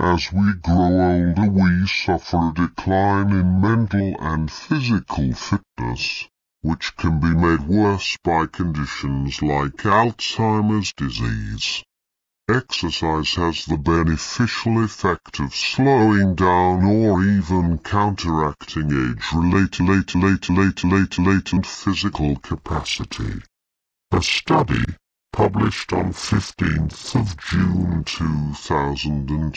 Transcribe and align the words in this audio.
As 0.00 0.32
we 0.32 0.52
grow 0.52 1.00
older, 1.10 1.50
we 1.50 1.84
suffer 1.88 2.50
a 2.50 2.52
decline 2.54 3.30
in 3.30 3.60
mental 3.60 4.14
and 4.20 4.48
physical 4.48 5.32
fitness, 5.32 6.28
which 6.62 6.96
can 6.96 7.18
be 7.18 7.34
made 7.34 7.66
worse 7.66 8.16
by 8.22 8.46
conditions 8.46 9.42
like 9.42 9.82
Alzheimer's 9.82 10.92
disease. 10.92 11.82
Exercise 12.48 13.34
has 13.34 13.66
the 13.66 13.76
beneficial 13.76 14.84
effect 14.84 15.40
of 15.40 15.52
slowing 15.52 16.36
down 16.36 16.84
or 16.84 17.24
even 17.24 17.78
counteracting 17.78 18.92
age-related 18.92 19.80
late, 19.80 20.14
late, 20.14 20.48
late, 20.48 20.84
late, 20.84 21.18
latent 21.18 21.66
physical 21.66 22.36
capacity. 22.36 23.42
A 24.12 24.22
study 24.22 24.84
published 25.32 25.92
on 25.92 26.12
15th 26.12 27.14
of 27.14 27.36
June 27.36 28.02
2017 28.04 29.52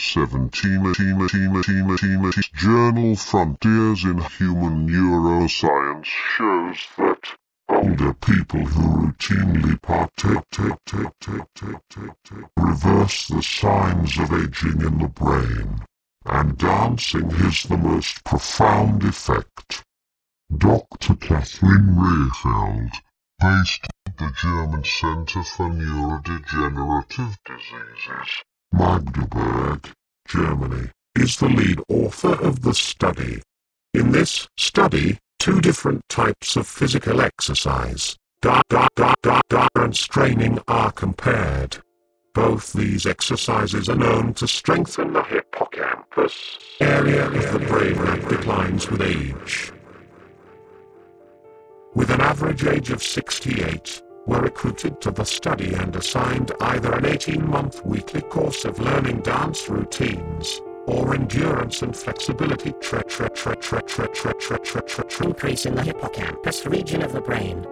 Journal 2.54 3.16
Frontiers 3.16 4.04
in 4.04 4.18
Human 4.38 4.88
Neuroscience 4.88 6.04
shows 6.04 6.86
that 6.98 7.36
older 7.68 8.14
people 8.14 8.60
who 8.60 9.08
routinely 9.08 9.82
partake 9.82 10.38
reverse 12.56 13.26
the 13.26 13.42
signs 13.42 14.18
of 14.18 14.32
aging 14.32 14.80
in 14.80 14.98
the 14.98 15.08
brain, 15.08 15.80
and 16.26 16.56
dancing 16.58 17.28
has 17.30 17.64
the 17.64 17.76
most 17.76 18.22
profound 18.24 19.02
effect. 19.04 19.82
Dr. 20.56 21.16
Catherine 21.16 21.96
Rehfeld 21.96 22.92
based 23.40 23.88
the 24.18 24.32
German 24.40 24.84
Center 24.84 25.42
for 25.42 25.68
Neurodegenerative 25.68 27.36
Diseases, 27.44 28.42
Magdeburg, 28.72 29.90
Germany, 30.28 30.90
is 31.16 31.36
the 31.36 31.48
lead 31.48 31.80
author 31.88 32.34
of 32.42 32.62
the 32.62 32.74
study. 32.74 33.42
In 33.94 34.12
this 34.12 34.48
study, 34.56 35.18
two 35.38 35.60
different 35.60 36.02
types 36.08 36.56
of 36.56 36.66
physical 36.66 37.20
exercise, 37.20 38.16
and 38.42 39.96
straining 39.96 40.58
are 40.68 40.92
compared. 40.92 41.78
Both 42.34 42.72
these 42.72 43.06
exercises 43.06 43.88
are 43.88 43.96
known 43.96 44.34
to 44.34 44.48
strengthen 44.48 45.12
the 45.12 45.22
hippocampus, 45.22 46.58
area 46.80 47.26
of 47.26 47.52
the 47.52 47.66
brain 47.66 47.94
that 47.94 48.28
declines 48.28 48.90
with 48.90 49.02
age 49.02 49.72
with 51.94 52.10
an 52.10 52.20
average 52.20 52.64
age 52.64 52.90
of 52.90 53.02
68, 53.02 54.02
were 54.26 54.40
recruited 54.40 55.00
to 55.00 55.10
the 55.10 55.24
study 55.24 55.74
and 55.74 55.94
assigned 55.96 56.52
either 56.60 56.92
an 56.92 57.04
18-month 57.04 57.84
weekly 57.84 58.22
course 58.22 58.64
of 58.64 58.78
learning 58.78 59.20
dance 59.20 59.68
routines, 59.68 60.60
or 60.86 61.14
endurance 61.14 61.82
and 61.82 61.96
flexibility 61.96 62.72
increase 65.42 65.66
in 65.66 65.74
the 65.74 65.82
hippocampus 65.82 66.66
region 66.66 67.02
of 67.02 67.12
the 67.12 67.20
brain. 67.20 67.66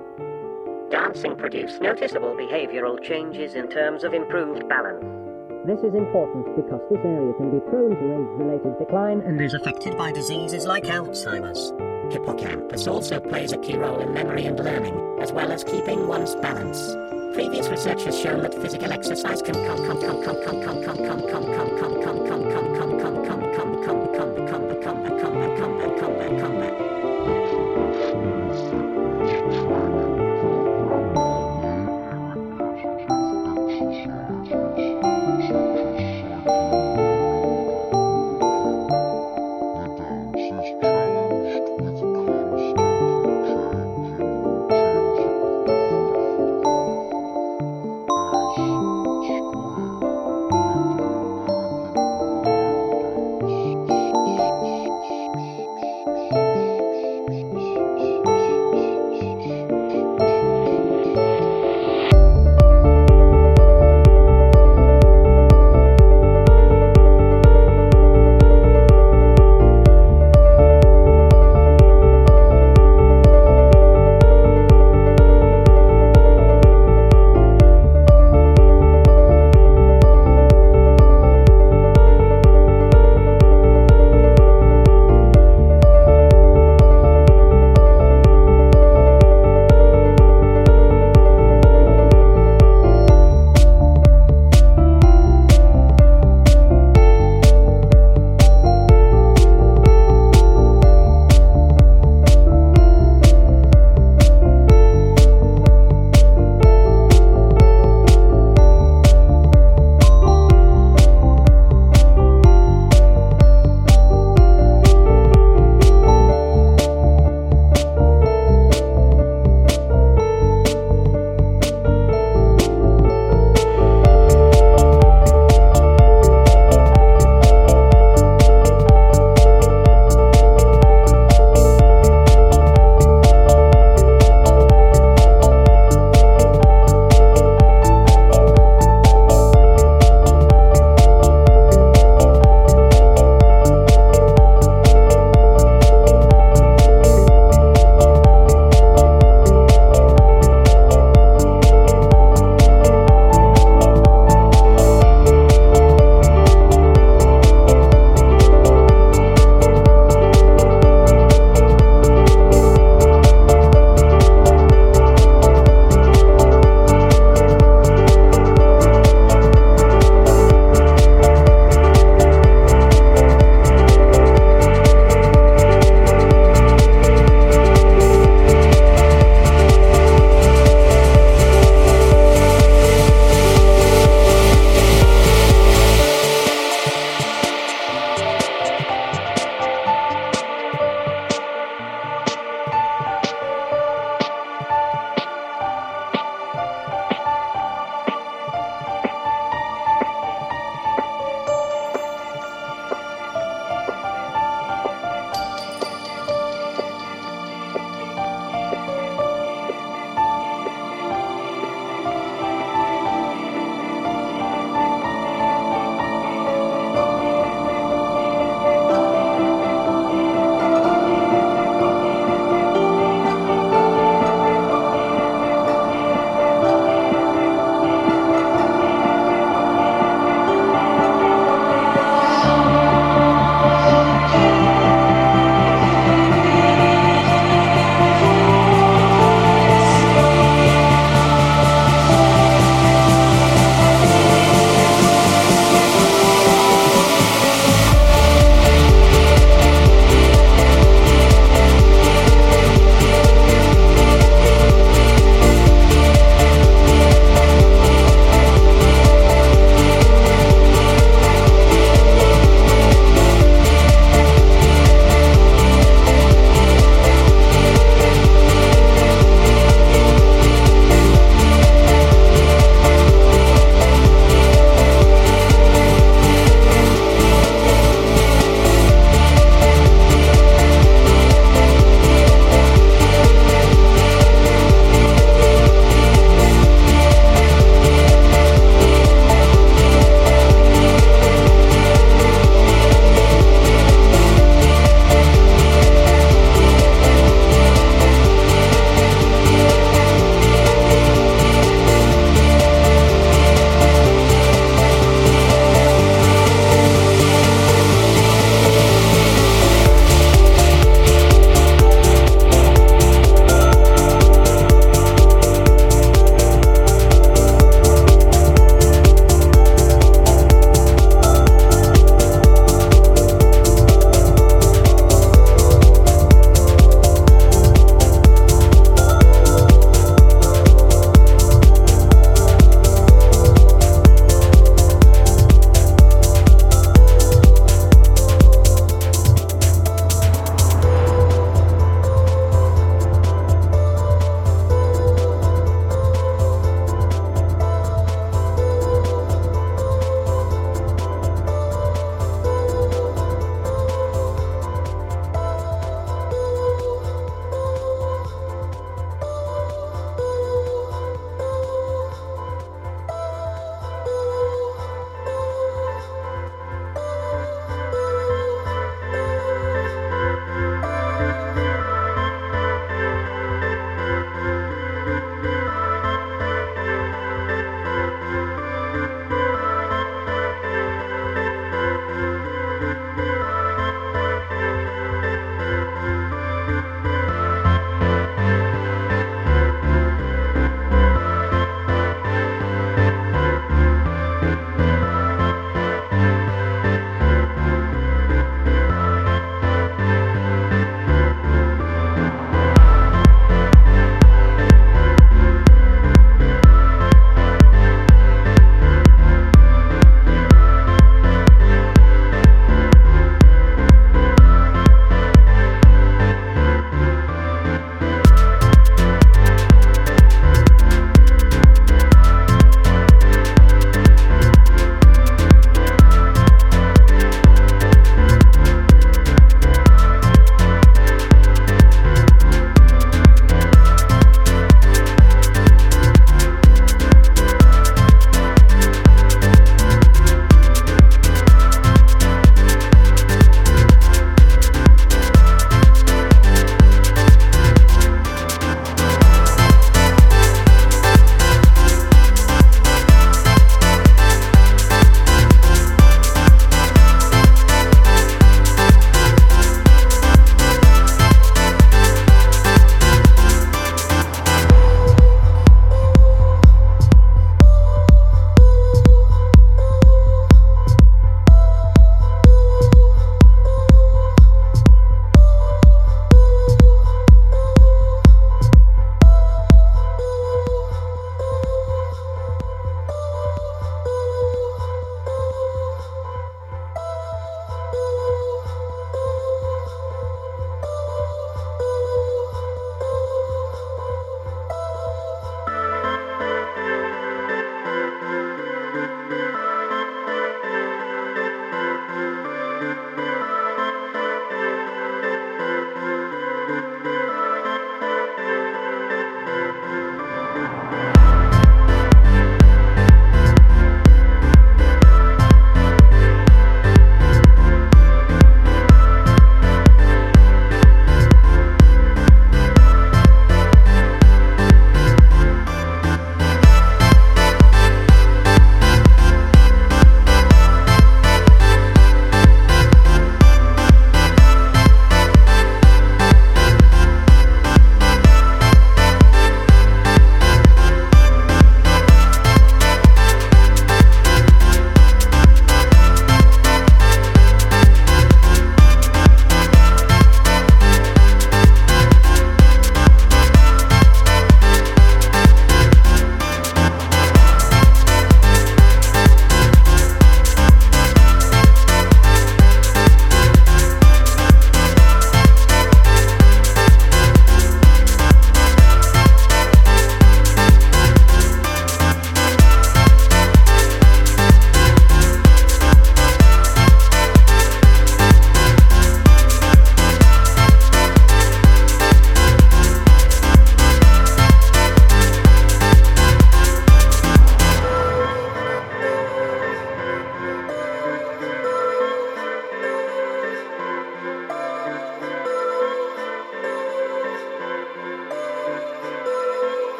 Dancing 0.90 1.36
produced 1.36 1.80
noticeable 1.80 2.34
behavioral 2.34 3.02
changes 3.02 3.54
in 3.54 3.68
terms 3.68 4.02
of 4.02 4.12
improved 4.12 4.68
balance. 4.68 5.04
This 5.66 5.78
is 5.80 5.94
important 5.94 6.56
because 6.56 6.80
this 6.90 7.00
area 7.04 7.32
can 7.34 7.50
be 7.50 7.60
prone 7.70 7.90
to 7.90 8.14
age-related 8.14 8.78
decline 8.78 9.20
and 9.20 9.40
is 9.40 9.54
affected 9.54 9.96
by 9.96 10.10
diseases 10.10 10.66
like 10.66 10.84
Alzheimer's 10.84 11.89
hippocampus 12.10 12.86
also 12.86 13.20
plays 13.20 13.52
a 13.52 13.58
key 13.58 13.76
role 13.76 14.00
in 14.00 14.12
memory 14.12 14.46
and 14.46 14.58
learning, 14.58 14.94
as 15.20 15.32
well 15.32 15.52
as 15.52 15.64
keeping 15.64 16.06
one's 16.06 16.34
balance. 16.36 16.94
Previous 17.34 17.68
research 17.68 18.04
has 18.04 18.18
shown 18.18 18.42
that 18.42 18.54
physical 18.54 18.92
exercise 18.92 19.40
can 19.40 19.54
come 19.54 19.86
come 19.86 20.00
come 20.00 20.22
come 20.22 20.42
come 20.44 20.62
come 20.62 20.84
come 20.84 21.06
come 21.06 21.28
come 21.30 21.62
come 21.62 22.02
come 22.02 22.50
come 22.50 22.78
come 22.78 23.00
come 23.00 23.09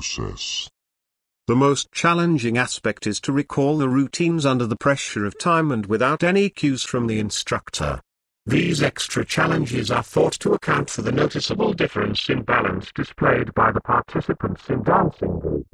process. 0.00 0.68
The 1.46 1.56
most 1.56 1.92
challenging 1.92 2.58
aspect 2.58 3.06
is 3.06 3.20
to 3.20 3.32
recall 3.32 3.78
the 3.78 3.88
routines 3.88 4.44
under 4.44 4.66
the 4.66 4.76
pressure 4.76 5.24
of 5.24 5.38
time 5.38 5.70
and 5.70 5.86
without 5.86 6.24
any 6.24 6.48
cues 6.50 6.82
from 6.82 7.06
the 7.06 7.20
instructor. 7.20 8.00
These 8.44 8.82
extra 8.82 9.24
challenges 9.24 9.90
are 9.90 10.02
thought 10.02 10.34
to 10.40 10.52
account 10.52 10.90
for 10.90 11.02
the 11.02 11.12
noticeable 11.12 11.72
difference 11.72 12.28
in 12.28 12.42
balance 12.42 12.92
displayed 12.94 13.54
by 13.54 13.72
the 13.72 13.80
participants 13.80 14.68
in 14.68 14.82
dancing 14.82 15.38
group. 15.38 15.66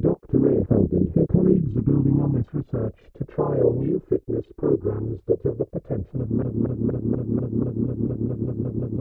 Dr. 0.00 0.38
Rehfeld 0.38 0.92
and 0.92 1.14
her 1.14 1.26
colleagues 1.30 1.76
are 1.76 1.82
building 1.82 2.20
on 2.20 2.32
this 2.32 2.46
research 2.52 2.96
to 3.18 3.24
trial 3.26 3.74
new 3.78 4.02
fitness 4.08 4.46
programs 4.58 5.20
that 5.26 5.38
have 5.44 5.58
the 5.58 5.66
potential 5.66 6.22
of... 6.22 6.30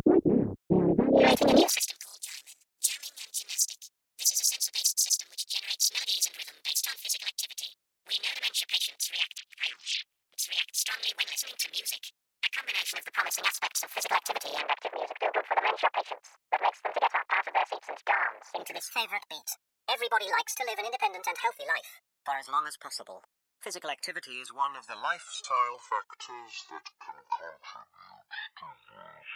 Right 0.06 0.26
now, 0.26 0.56
are 0.70 0.90
evaluating 0.92 1.50
a 1.50 1.54
new 1.54 1.70
system. 1.70 2.01
aspects 13.46 13.82
of 13.84 13.90
physical 13.90 14.18
activity 14.18 14.54
and 14.54 14.68
active 14.70 14.94
music 14.94 15.18
do 15.20 15.30
good 15.34 15.46
for 15.46 15.56
dementia 15.58 15.90
patients 15.94 16.30
that 16.52 16.62
makes 16.62 16.80
them 16.82 16.94
to 16.94 17.02
get 17.02 17.14
up 17.14 17.28
out 17.30 17.48
of 17.48 17.54
their 17.54 17.68
seats 17.68 17.90
and 17.90 18.00
dance 18.06 18.48
into 18.54 18.72
this 18.74 18.90
favorite 18.94 19.26
beat. 19.30 19.52
Everybody 19.90 20.30
likes 20.30 20.54
to 20.56 20.66
live 20.66 20.80
an 20.80 20.88
independent 20.88 21.26
and 21.28 21.38
healthy 21.42 21.66
life 21.66 22.02
for 22.24 22.38
as 22.38 22.48
long 22.48 22.70
as 22.70 22.78
possible. 22.78 23.26
Physical 23.62 23.90
activity 23.90 24.42
is 24.42 24.54
one 24.54 24.74
of 24.78 24.88
the 24.90 24.98
lifestyle 24.98 25.78
factors 25.82 26.66
that 26.70 26.86
can 26.98 27.18
contribute 27.30 27.94
to 28.58 28.94
this. 28.96 29.30